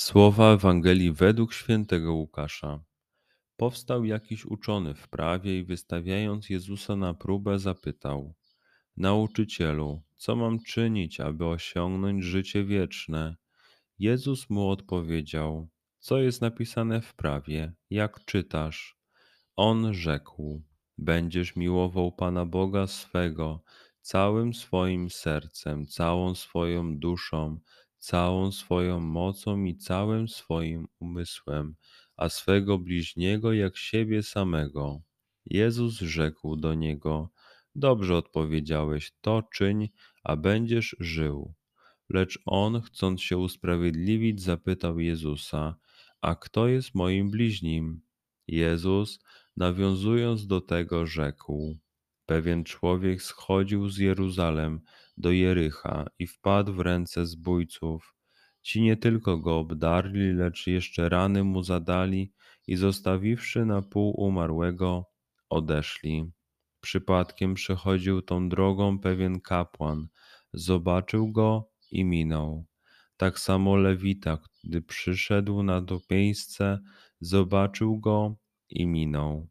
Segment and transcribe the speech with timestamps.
[0.00, 2.84] Słowa Ewangelii według świętego Łukasza.
[3.56, 8.34] Powstał jakiś uczony w prawie i wystawiając Jezusa na próbę, zapytał:
[8.96, 13.36] Nauczycielu, co mam czynić, aby osiągnąć życie wieczne?
[13.98, 18.98] Jezus mu odpowiedział: Co jest napisane w prawie, jak czytasz?
[19.56, 20.62] On rzekł:
[20.98, 23.62] Będziesz miłował Pana Boga swego
[24.00, 27.60] całym swoim sercem, całą swoją duszą
[28.00, 31.74] całą swoją mocą i całym swoim umysłem,
[32.16, 35.02] a swego bliźniego jak siebie samego.
[35.46, 37.30] Jezus rzekł do niego:
[37.74, 39.88] Dobrze odpowiedziałeś, to czyń,
[40.24, 41.54] a będziesz żył.
[42.08, 45.76] Lecz on, chcąc się usprawiedliwić, zapytał Jezusa:
[46.20, 48.00] A kto jest moim bliźnim?
[48.48, 49.20] Jezus,
[49.56, 51.78] nawiązując do tego, rzekł:
[52.26, 54.80] Pewien człowiek schodził z Jeruzalem
[55.20, 58.14] do Jericha i wpadł w ręce zbójców.
[58.62, 62.32] Ci nie tylko go obdarli, lecz jeszcze rany mu zadali
[62.66, 65.04] i zostawiwszy na pół umarłego,
[65.48, 66.30] odeszli.
[66.80, 70.08] Przypadkiem przechodził tą drogą pewien kapłan,
[70.52, 72.66] zobaczył go i minął.
[73.16, 76.78] Tak samo Lewita, gdy przyszedł na to miejsce,
[77.20, 78.36] zobaczył go
[78.70, 79.48] i minął.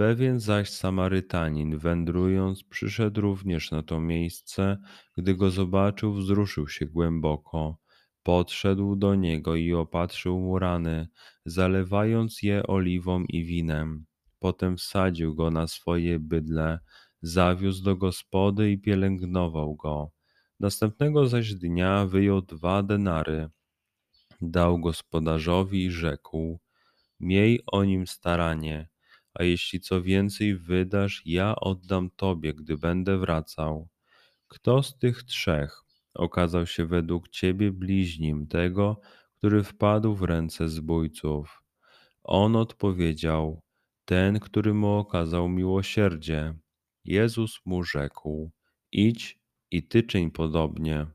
[0.00, 4.78] Pewien zaś Samarytanin, wędrując, przyszedł również na to miejsce.
[5.16, 7.78] Gdy go zobaczył, wzruszył się głęboko.
[8.22, 11.08] Podszedł do niego i opatrzył mu rany,
[11.46, 14.04] zalewając je oliwą i winem.
[14.38, 16.78] Potem wsadził go na swoje bydle,
[17.22, 20.10] zawiózł do gospody i pielęgnował go.
[20.60, 23.48] Następnego zaś dnia wyjął dwa denary,
[24.40, 26.60] dał gospodarzowi i rzekł:
[27.20, 28.88] Miej o nim staranie
[29.40, 33.88] a jeśli co więcej wydasz, ja oddam tobie, gdy będę wracał.
[34.48, 35.82] Kto z tych trzech
[36.14, 39.00] okazał się według ciebie bliźnim tego,
[39.38, 41.62] który wpadł w ręce zbójców?
[42.22, 43.62] On odpowiedział:
[44.04, 46.54] Ten, który mu okazał miłosierdzie.
[47.04, 48.50] Jezus mu rzekł:
[48.92, 49.38] Idź
[49.70, 51.06] i ty czyń podobnie.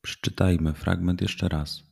[0.00, 1.91] Przeczytajmy fragment jeszcze raz.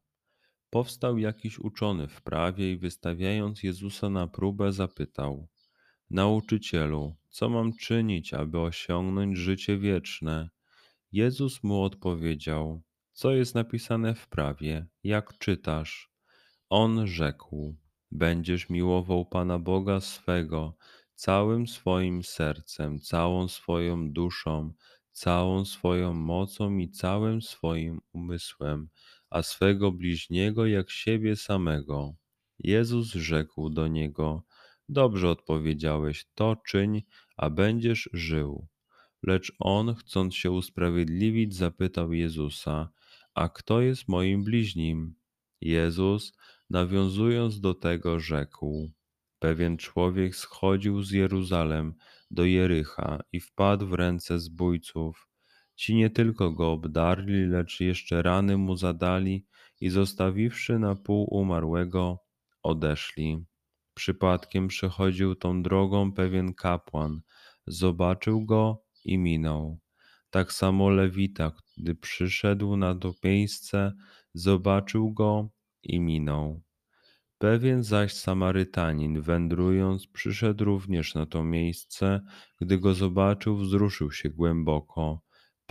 [0.71, 5.47] Powstał jakiś uczony w prawie i wystawiając Jezusa na próbę, zapytał:
[6.09, 10.49] Nauczycielu, co mam czynić, aby osiągnąć życie wieczne?
[11.11, 12.81] Jezus mu odpowiedział:
[13.11, 16.11] Co jest napisane w prawie, jak czytasz?
[16.69, 17.75] On rzekł:
[18.11, 20.75] Będziesz miłował Pana Boga swego
[21.15, 24.73] całym swoim sercem, całą swoją duszą,
[25.11, 28.89] całą swoją mocą i całym swoim umysłem
[29.31, 32.15] a swego bliźniego jak siebie samego.
[32.59, 34.43] Jezus rzekł do niego:
[34.89, 37.01] Dobrze odpowiedziałeś, to czyń,
[37.37, 38.67] a będziesz żył.
[39.23, 42.89] Lecz on, chcąc się usprawiedliwić, zapytał Jezusa:
[43.33, 45.15] a kto jest moim bliźnim?
[45.61, 46.33] Jezus,
[46.69, 48.91] nawiązując do tego, rzekł:
[49.39, 51.93] Pewien człowiek schodził z Jeruzalem
[52.31, 55.30] do Jericha i wpadł w ręce zbójców.
[55.81, 59.45] Ci nie tylko go obdarli, lecz jeszcze rany mu zadali
[59.79, 62.19] i zostawiwszy na pół umarłego,
[62.63, 63.45] odeszli.
[63.93, 67.21] Przypadkiem przechodził tą drogą pewien kapłan,
[67.67, 69.79] zobaczył go i minął.
[70.29, 73.93] Tak samo Lewita, gdy przyszedł na to miejsce,
[74.33, 75.49] zobaczył go
[75.83, 76.61] i minął.
[77.37, 82.21] Pewien zaś Samarytanin, wędrując, przyszedł również na to miejsce.
[82.59, 85.21] Gdy go zobaczył, wzruszył się głęboko.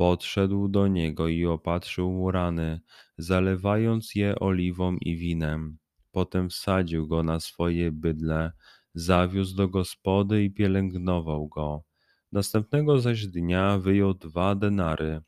[0.00, 2.80] Podszedł do niego i opatrzył mu rany,
[3.18, 5.78] zalewając je oliwą i winem.
[6.10, 8.52] Potem wsadził go na swoje bydle,
[8.94, 11.84] zawiózł do gospody i pielęgnował go.
[12.32, 15.20] Następnego zaś dnia wyjął dwa denary,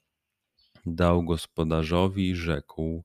[0.86, 3.04] dał gospodarzowi i rzekł: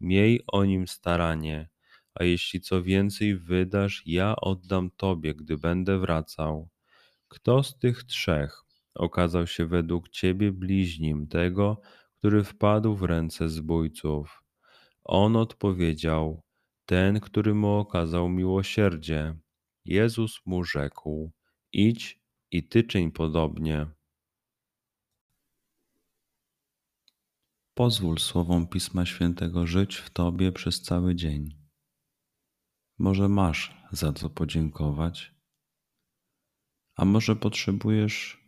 [0.00, 1.68] Miej o nim staranie,
[2.14, 6.68] a jeśli co więcej wydasz, ja oddam tobie, gdy będę wracał.
[7.28, 8.67] Kto z tych trzech
[8.98, 11.80] okazał się według ciebie bliźnim tego,
[12.18, 14.42] który wpadł w ręce zbójców?
[15.04, 16.42] On odpowiedział:
[16.86, 19.38] Ten, który mu okazał miłosierdzie.
[19.84, 21.32] Jezus mu rzekł:
[21.72, 23.86] Idź i ty czyń podobnie.
[27.74, 31.58] Pozwól słowom Pisma Świętego żyć w Tobie przez cały dzień.
[32.98, 35.34] Może masz za co podziękować,
[36.96, 38.47] a może potrzebujesz